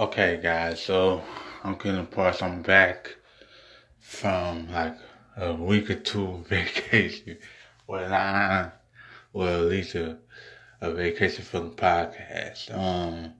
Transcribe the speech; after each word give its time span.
Okay, 0.00 0.40
guys, 0.42 0.82
so 0.82 1.22
I'm 1.62 1.74
getting 1.74 2.06
parts. 2.06 2.40
I'm 2.40 2.62
back 2.62 3.16
from 3.98 4.72
like 4.72 4.96
a 5.36 5.52
week 5.52 5.90
or 5.90 5.96
two 5.96 6.42
vacation. 6.48 7.36
Well, 7.86 8.08
not, 8.08 8.80
well, 9.34 9.60
at 9.60 9.68
least 9.68 9.94
a, 9.96 10.16
a 10.80 10.94
vacation 10.94 11.44
for 11.44 11.60
the 11.60 11.68
podcast. 11.68 12.74
Um, 12.74 13.34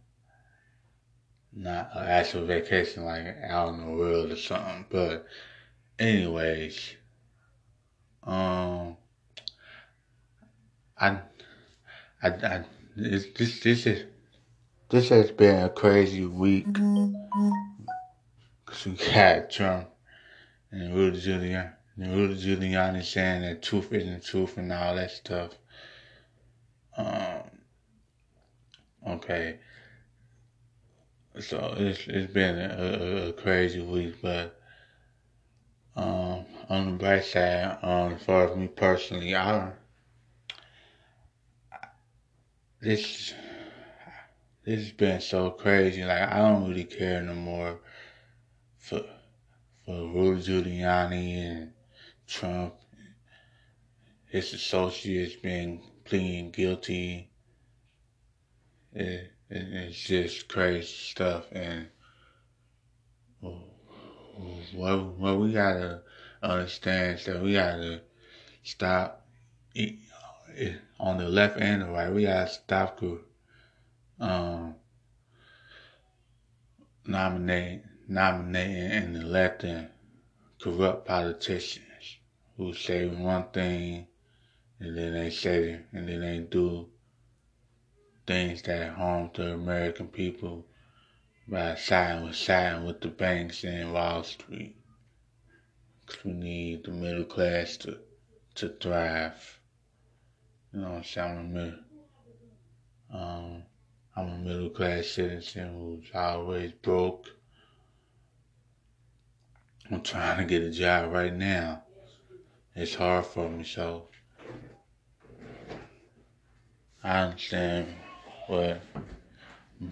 not 1.54 1.92
an 1.94 2.06
actual 2.06 2.44
vacation 2.44 3.06
like 3.06 3.38
out 3.48 3.72
in 3.72 3.80
the 3.80 3.92
world 3.92 4.30
or 4.30 4.36
something. 4.36 4.84
But, 4.90 5.24
anyways, 5.98 6.78
um, 8.22 8.98
I, 10.98 11.20
I, 12.22 12.28
I 12.28 12.64
this, 12.96 13.60
this 13.62 13.86
is 13.86 14.04
this 14.90 15.08
has 15.10 15.30
been 15.30 15.64
a 15.64 15.68
crazy 15.68 16.26
week. 16.26 16.66
Cause 18.66 18.86
we 18.86 18.92
got 19.12 19.50
Trump 19.50 19.88
and 20.70 20.94
Rudy 20.94 21.20
Giuliani, 21.20 21.72
and 21.96 22.14
Rudy 22.14 22.34
Giuliani 22.34 23.02
saying 23.04 23.42
that 23.42 23.62
truth 23.62 23.92
isn't 23.92 24.24
truth 24.24 24.58
and 24.58 24.72
all 24.72 24.96
that 24.96 25.10
stuff. 25.10 25.52
Um, 26.96 27.42
okay. 29.06 29.58
So 31.38 31.74
it's 31.78 32.06
it's 32.08 32.32
been 32.32 32.58
a, 32.58 32.74
a, 32.74 33.28
a 33.28 33.32
crazy 33.32 33.80
week, 33.80 34.16
but 34.20 34.60
um, 35.96 36.44
on 36.68 36.86
the 36.86 36.92
bright 36.98 37.24
side, 37.24 37.78
um, 37.82 38.14
as 38.14 38.22
far 38.22 38.48
as 38.48 38.56
me 38.56 38.66
personally, 38.66 39.36
I 39.36 39.70
this 42.80 43.34
this 44.64 44.80
has 44.84 44.92
been 44.92 45.20
so 45.20 45.50
crazy. 45.50 46.04
Like 46.04 46.30
I 46.30 46.38
don't 46.38 46.68
really 46.68 46.84
care 46.84 47.22
no 47.22 47.34
more 47.34 47.80
for 48.78 49.02
for 49.84 50.08
Rudy 50.08 50.42
Giuliani 50.42 51.36
and 51.36 51.72
Trump, 52.26 52.74
his 54.26 54.52
associates 54.52 55.36
being 55.36 55.82
pleading 56.04 56.50
guilty. 56.50 57.30
It, 58.92 59.32
it, 59.48 59.68
it's 59.72 59.98
just 59.98 60.48
crazy 60.48 60.86
stuff, 60.86 61.46
and 61.52 61.88
what 64.72 65.04
what 65.04 65.38
we 65.38 65.52
gotta 65.52 66.02
understand 66.42 67.18
is 67.18 67.26
that 67.26 67.42
we 67.42 67.54
gotta 67.54 68.00
stop 68.62 69.26
eh, 69.76 69.92
on 70.98 71.18
the 71.18 71.28
left 71.28 71.58
and 71.58 71.82
the 71.82 71.86
right. 71.86 72.12
We 72.12 72.24
gotta 72.24 72.48
stop 72.48 73.00
um, 74.20 74.74
nominate, 77.06 77.82
nominating 78.08 78.90
and 78.92 79.16
electing 79.16 79.88
corrupt 80.60 81.06
politicians 81.06 82.18
who 82.56 82.74
say 82.74 83.08
one 83.08 83.44
thing 83.52 84.06
and 84.78 84.96
then 84.96 85.14
they 85.14 85.30
say 85.30 85.70
it 85.70 85.86
and 85.92 86.08
then 86.08 86.20
they 86.20 86.38
do 86.38 86.86
things 88.26 88.62
that 88.62 88.94
harm 88.94 89.30
the 89.34 89.54
American 89.54 90.06
people 90.06 90.66
by 91.48 91.74
siding 91.74 92.24
with 92.24 92.36
siding 92.36 92.84
with 92.86 93.00
the 93.00 93.08
banks 93.08 93.64
and 93.64 93.92
Wall 93.92 94.22
Street. 94.22 94.76
Cause 96.06 96.24
we 96.24 96.32
need 96.32 96.84
the 96.84 96.90
middle 96.90 97.24
class 97.24 97.76
to 97.78 97.98
to 98.56 98.68
thrive. 98.68 99.60
You 100.72 100.80
know 100.80 100.90
what 100.90 100.96
I'm 100.96 101.04
saying? 101.04 101.78
Um, 103.12 103.62
I'm 104.16 104.28
a 104.28 104.38
middle 104.38 104.70
class 104.70 105.06
citizen 105.06 105.72
who's 105.74 106.10
always 106.14 106.72
broke. 106.72 107.26
I'm 109.90 110.02
trying 110.02 110.38
to 110.38 110.44
get 110.44 110.62
a 110.62 110.70
job 110.70 111.12
right 111.12 111.34
now. 111.34 111.82
It's 112.74 112.94
hard 112.94 113.26
for 113.26 113.48
me, 113.48 113.64
so 113.64 114.08
I 117.02 117.22
understand 117.22 117.88
what 118.46 118.82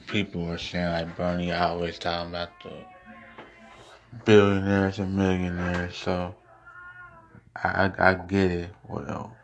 people 0.06 0.44
were 0.44 0.58
saying, 0.58 0.92
like 0.92 1.16
Bernie 1.16 1.52
always 1.52 1.98
talking 1.98 2.30
about 2.30 2.50
the 2.62 2.84
billionaires 4.24 4.98
and 4.98 5.16
millionaires, 5.16 5.96
so 5.96 6.34
I, 7.56 7.90
I, 7.98 8.14
get 8.14 8.50
it. 8.50 8.70
Well, 8.88 9.36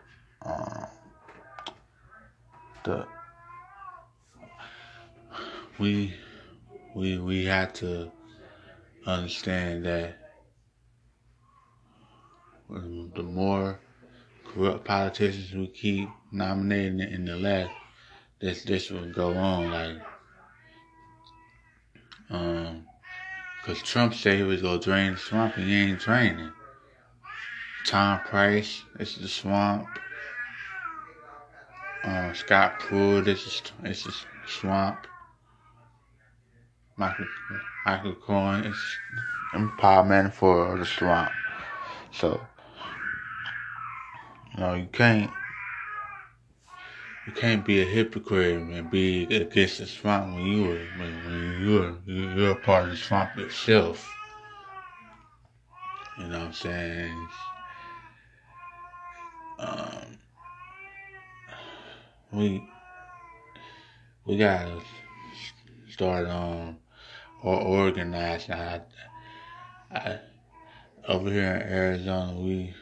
um, 0.42 0.86
the 2.84 3.06
we 5.78 6.14
we 6.94 7.18
we 7.18 7.44
have 7.44 7.72
to 7.74 8.10
understand 9.06 9.84
that 9.84 10.18
the 12.68 13.22
more 13.22 13.78
corrupt 14.44 14.84
politicians 14.84 15.52
we 15.52 15.66
keep 15.68 16.08
nominating 16.32 17.00
in 17.00 17.24
the 17.24 17.36
left, 17.36 17.72
this 18.40 18.62
this 18.64 18.90
will 18.90 19.10
go 19.12 19.34
on 19.34 19.70
like 19.70 19.96
um 22.30 22.84
because 23.60 23.82
Trump 23.82 24.14
said 24.14 24.36
he 24.36 24.42
was 24.42 24.62
gonna 24.62 24.78
drain 24.78 25.12
the 25.12 25.18
swamp 25.18 25.56
and 25.56 25.66
he 25.66 25.74
ain't 25.74 25.98
draining. 25.98 26.52
Tom 27.86 28.20
Price, 28.20 28.82
is 28.98 29.16
the 29.16 29.28
swamp. 29.28 29.86
Uh, 32.02 32.32
Scott 32.32 32.78
Pruitt, 32.80 33.24
this 33.24 33.46
is 33.46 33.62
this 33.82 34.06
is 34.06 34.26
swamp. 34.46 35.06
Michael 36.96 37.26
Michael 37.84 38.14
Cohen 38.14 38.64
is 38.64 38.98
empowerment 39.52 40.32
for 40.32 40.78
the 40.78 40.86
swamp. 40.86 41.30
So 42.12 42.40
you 44.54 44.60
know 44.60 44.74
you 44.74 44.86
can't 44.92 45.30
you 47.26 47.32
can't 47.32 47.64
be 47.64 47.82
a 47.82 47.84
hypocrite 47.84 48.58
and 48.58 48.90
be 48.90 49.24
against 49.34 49.78
the 49.78 49.86
swamp 49.86 50.34
when 50.34 50.46
you 50.46 50.70
are 50.70 50.86
when, 50.98 51.24
when 51.24 51.62
you're 51.62 51.96
you're 52.06 52.52
a 52.52 52.56
part 52.56 52.84
of 52.84 52.90
the 52.90 52.96
swamp 52.96 53.36
yourself. 53.36 54.08
You 56.18 56.28
know 56.28 56.38
what 56.38 56.46
I'm 56.46 56.52
saying? 56.52 57.28
Um, 59.58 60.18
we 62.32 62.62
we 64.26 64.36
gotta 64.36 64.80
start 65.88 66.28
um 66.28 66.76
or 67.44 67.60
organized. 67.60 68.50
I, 68.50 68.80
I, 69.90 70.18
over 71.06 71.30
here 71.30 71.54
in 71.56 71.72
Arizona, 71.72 72.40
we 72.40 72.74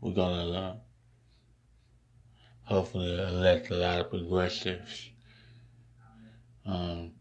we're 0.00 0.12
gonna 0.12 0.50
uh, 0.50 0.74
hopefully 2.64 3.18
elect 3.18 3.70
a 3.70 3.76
lot 3.76 4.00
of 4.00 4.10
progressives. 4.10 5.10
Um, 6.66 7.12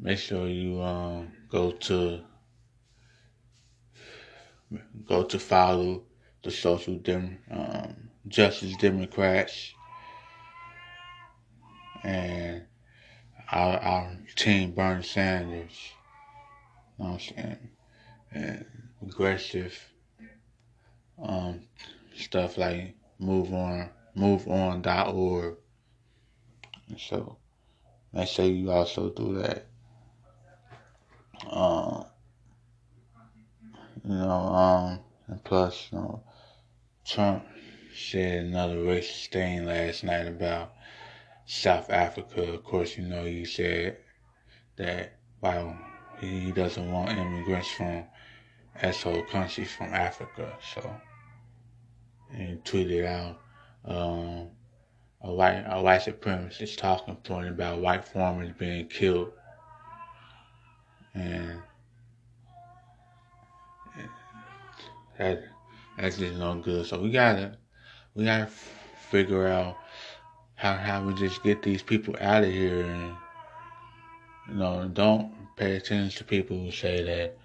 make 0.00 0.18
sure 0.18 0.48
you 0.48 0.82
um, 0.82 1.32
go 1.50 1.72
to 1.72 2.22
go 5.06 5.22
to 5.24 5.38
follow 5.38 6.04
the 6.42 6.50
social 6.50 6.96
dem 6.96 7.38
um, 7.50 8.08
justice 8.28 8.74
Democrats 8.78 9.74
and 12.02 12.64
our, 13.52 14.10
team 14.34 14.72
Bernie 14.72 15.02
Sanders. 15.02 15.92
You 16.98 17.04
know 17.04 17.10
what 17.10 17.14
I'm 17.14 17.20
saying? 17.20 17.70
And 18.32 18.64
aggressive 19.02 19.78
um, 21.22 21.60
stuff 22.16 22.56
like 22.56 22.96
move 23.18 23.52
on 23.52 23.90
moveon.org. 24.16 25.56
And 26.88 27.00
so 27.00 27.36
make 28.12 28.28
sure 28.28 28.46
you 28.46 28.70
also 28.70 29.10
do 29.10 29.34
that. 29.42 29.66
Um, 31.50 32.04
you 34.04 34.14
know, 34.14 34.30
um, 34.30 35.00
and 35.28 35.44
plus, 35.44 35.88
you 35.92 35.98
know, 35.98 36.22
Trump 37.06 37.44
said 37.94 38.46
another 38.46 38.76
racist 38.76 39.30
thing 39.30 39.66
last 39.66 40.04
night 40.04 40.26
about 40.26 40.72
South 41.46 41.90
Africa, 41.90 42.42
of 42.54 42.64
course, 42.64 42.96
you 42.96 43.04
know, 43.04 43.24
he 43.24 43.44
said 43.44 43.98
that 44.76 45.18
while 45.40 45.76
he 46.20 46.52
doesn't 46.52 46.90
want 46.90 47.10
immigrants 47.10 47.70
from 47.70 48.04
asshole 48.80 49.24
countries 49.24 49.70
from 49.70 49.92
Africa, 49.92 50.56
so 50.74 50.96
he 52.34 52.56
tweeted 52.64 53.04
out 53.04 53.40
um, 53.84 54.48
a 55.20 55.32
white 55.32 55.64
a 55.68 55.82
white 55.82 56.00
supremacist 56.00 56.78
talking 56.78 57.16
point 57.16 57.48
about 57.48 57.80
white 57.80 58.06
farmers 58.06 58.52
being 58.58 58.86
killed, 58.88 59.32
and 61.14 61.60
that 65.18 65.42
that's 65.98 66.18
just 66.18 66.34
no 66.34 66.54
good. 66.60 66.86
So 66.86 67.00
we 67.00 67.10
gotta 67.10 67.58
we 68.14 68.24
gotta 68.24 68.46
figure 69.10 69.46
out 69.46 69.76
how 70.62 70.74
how 70.74 71.02
we 71.02 71.12
just 71.14 71.42
get 71.42 71.60
these 71.60 71.82
people 71.82 72.14
out 72.20 72.44
of 72.44 72.50
here 72.52 72.84
and 72.84 73.16
you 74.48 74.54
know 74.54 74.88
don't 74.92 75.34
pay 75.56 75.74
attention 75.74 76.16
to 76.16 76.22
people 76.22 76.56
who 76.56 76.70
say 76.70 77.02
that 77.02 77.36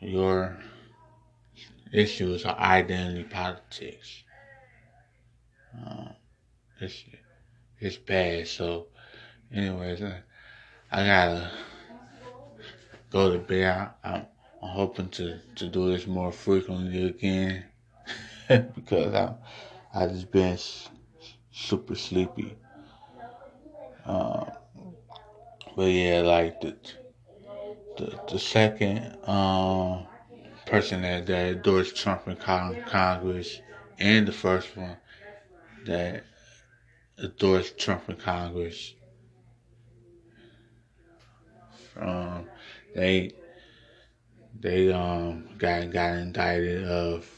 your 0.00 0.58
issues 1.90 2.44
are 2.44 2.58
identity 2.58 3.24
politics. 3.24 4.22
Uh, 5.74 6.08
it's 6.78 7.04
it's 7.80 7.96
bad. 7.96 8.46
So, 8.46 8.88
anyways, 9.50 10.02
I, 10.02 10.20
I 10.92 11.06
gotta 11.06 11.50
go 13.08 13.32
to 13.32 13.38
bed. 13.38 13.90
I, 14.04 14.16
am 14.16 14.26
I'm 14.62 14.68
hoping 14.68 15.08
to 15.08 15.38
to 15.56 15.68
do 15.68 15.90
this 15.90 16.06
more 16.06 16.32
frequently 16.32 17.06
again 17.06 17.64
because 18.48 19.14
I 19.14 19.34
I 19.94 20.06
just 20.06 20.30
been 20.30 20.58
super 21.58 21.94
sleepy. 21.94 22.56
Uh, 24.06 24.44
but 25.76 25.90
yeah, 25.90 26.20
like 26.20 26.60
the 26.60 26.76
the, 27.96 28.18
the 28.30 28.38
second 28.38 29.16
um, 29.28 30.06
person 30.66 31.02
that, 31.02 31.26
that 31.26 31.56
endorsed 31.56 31.96
Trump 31.96 32.28
in 32.28 32.36
Congress 32.36 33.60
and 33.98 34.26
the 34.26 34.32
first 34.32 34.76
one 34.76 34.96
that 35.84 36.24
endorsed 37.22 37.76
Trump 37.76 38.08
in 38.08 38.16
Congress. 38.16 38.94
Um, 41.96 42.46
they 42.94 43.32
they 44.60 44.92
um 44.92 45.48
got 45.58 45.90
got 45.90 46.14
indicted 46.14 46.84
of 46.84 47.28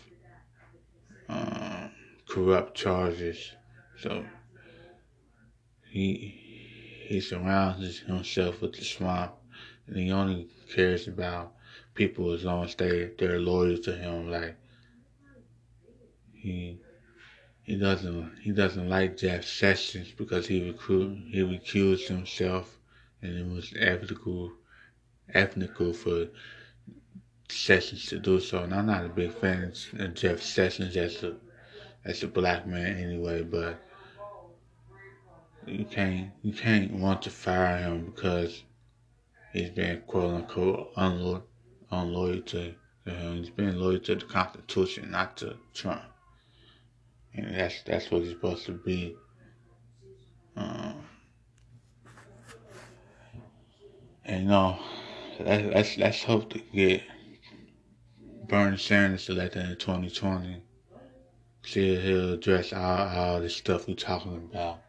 um, 1.31 1.91
corrupt 2.29 2.77
charges. 2.77 3.53
So 4.03 4.25
he 5.91 6.15
he 7.07 7.21
surrounds 7.21 7.99
himself 7.99 8.63
with 8.63 8.73
the 8.75 8.83
swamp, 8.85 9.33
and 9.87 9.97
he 9.97 10.11
only 10.11 10.49
cares 10.73 11.07
about 11.07 11.53
people 11.95 12.33
as 12.33 12.45
long 12.45 12.65
as 12.65 12.75
they 12.77 13.11
they're 13.19 13.39
loyal 13.39 13.77
to 13.79 13.95
him. 13.95 14.31
Like 14.31 14.57
he 16.33 16.79
he 17.63 17.77
doesn't 17.77 18.39
he 18.41 18.53
doesn't 18.53 18.89
like 18.89 19.19
Jeff 19.19 19.45
Sessions 19.45 20.13
because 20.17 20.47
he 20.47 20.67
recruit 20.71 21.19
he 21.27 21.41
recused 21.41 22.09
himself, 22.09 22.79
and 23.21 23.37
it 23.37 23.47
was 23.47 23.75
ethical 23.77 24.53
ethical 25.35 25.93
for 25.93 26.29
Sessions 27.51 28.07
to 28.07 28.19
do 28.19 28.41
so. 28.41 28.63
And 28.63 28.73
I'm 28.73 28.87
not 28.87 29.05
a 29.05 29.11
big 29.11 29.33
fan 29.33 29.75
of 29.99 30.15
Jeff 30.15 30.41
Sessions 30.41 30.97
as 30.97 31.23
a 31.23 31.37
as 32.05 32.23
a 32.23 32.29
black 32.29 32.67
man 32.67 32.97
anyway, 32.97 33.43
but 33.43 33.79
you 35.67 35.85
can't 35.85 36.31
you 36.43 36.53
can't 36.53 36.93
want 36.93 37.23
to 37.23 37.31
fire 37.31 37.79
him 37.79 38.07
because 38.07 38.63
he's 39.53 39.71
been 39.71 40.01
quote 40.07 40.35
unquote 40.35 40.93
unloyal, 40.97 41.45
unloyal 41.91 42.41
to 42.43 42.75
him. 43.05 43.37
He's 43.37 43.51
been 43.51 43.79
loyal 43.79 43.99
to 44.01 44.15
the 44.15 44.25
Constitution, 44.25 45.11
not 45.11 45.37
to 45.39 45.57
Trump. 45.75 46.03
And 47.35 47.55
that's 47.55 47.83
that's 47.83 48.11
what 48.11 48.23
he's 48.23 48.33
supposed 48.33 48.67
to 48.67 48.73
be. 48.73 49.17
Um, 50.57 50.95
and 54.25 54.45
you 54.45 54.49
know, 54.49 54.79
let's 55.39 55.67
let's, 55.75 55.99
let's 55.99 56.23
hope 56.23 56.51
to 56.51 56.59
get 56.73 57.03
Bernie 58.49 58.77
Sanders 58.79 59.29
elected 59.29 59.65
in 59.65 59.77
2020. 59.77 60.63
See 61.63 62.01
he'll 62.01 62.33
address 62.35 62.73
all 62.73 63.09
all 63.09 63.41
the 63.41 63.51
stuff 63.51 63.87
we're 63.87 63.95
talking 63.95 64.37
about. 64.37 64.81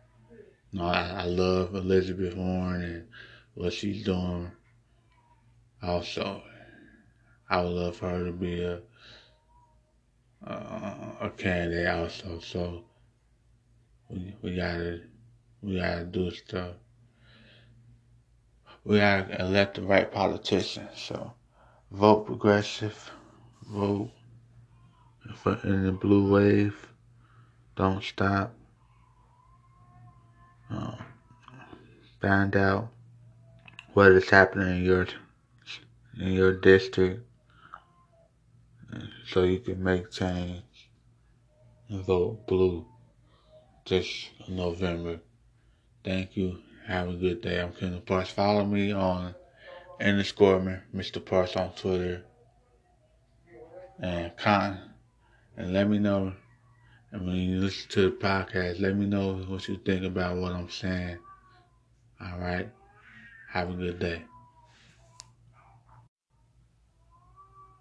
Know, 0.74 0.86
I, 0.86 1.24
I 1.24 1.26
love 1.26 1.76
Elizabeth 1.76 2.36
Warren 2.36 2.82
and 2.82 3.08
what 3.56 3.74
she's 3.74 4.04
doing. 4.04 4.52
Also, 5.84 6.42
I 7.50 7.62
would 7.62 7.72
love 7.72 7.96
for 7.98 8.10
her 8.10 8.26
to 8.26 8.32
be 8.32 8.64
a 8.64 8.82
uh, 10.48 11.12
a 11.22 11.30
candidate 11.30 11.88
also. 11.88 12.40
So 12.40 12.84
we 14.10 14.36
we 14.42 14.56
gotta 14.56 15.02
we 15.62 15.76
gotta 15.78 16.06
do 16.06 16.32
stuff. 16.32 16.76
We 18.84 18.98
gotta 18.98 19.42
elect 19.42 19.76
the 19.76 19.82
right 19.84 20.12
politicians. 20.12 20.90
So 20.96 21.34
vote 21.92 22.26
progressive. 22.26 23.12
Vote 23.68 24.10
in 25.64 25.86
the 25.86 25.92
blue 25.92 26.32
wave. 26.32 26.88
Don't 27.76 28.04
stop. 28.04 28.54
Uh, 30.72 30.96
find 32.22 32.56
out 32.56 32.90
what 33.94 34.12
is 34.12 34.30
happening 34.30 34.78
in 34.78 34.86
your 34.86 35.08
in 36.20 36.32
your 36.32 36.54
district 36.54 37.26
so 39.28 39.44
you 39.44 39.60
can 39.60 39.84
make 39.84 40.12
change 40.12 40.90
and 41.90 42.06
vote 42.06 42.46
blue 42.48 42.86
this 43.88 44.30
November. 44.48 45.20
Thank 46.04 46.38
you. 46.38 46.60
Have 46.88 47.10
a 47.10 47.14
good 47.14 47.42
day. 47.42 47.62
I'm 47.62 47.74
Kendall 47.74 48.02
Parks. 48.02 48.30
Follow 48.30 48.66
me 48.66 48.92
on 48.92 49.36
underscore 50.00 50.84
Mr. 50.96 51.24
Parks 51.24 51.56
on 51.56 51.72
Twitter 51.74 52.24
and 54.00 54.36
con 54.36 54.80
and 55.56 55.74
let 55.74 55.88
me 55.88 56.00
know 56.00 56.34
and 57.12 57.26
when 57.26 57.36
you 57.36 57.60
listen 57.60 57.90
to 57.90 58.10
the 58.10 58.16
podcast, 58.16 58.80
let 58.80 58.96
me 58.96 59.06
know 59.06 59.36
what 59.48 59.68
you 59.68 59.78
think 59.86 60.06
about 60.06 60.38
what 60.38 60.54
I'm 60.54 60.70
saying. 60.70 61.18
All 62.22 62.40
right. 62.40 62.70
Have 63.52 63.70
a 63.70 63.74
good 63.74 64.00
day. 64.00 64.24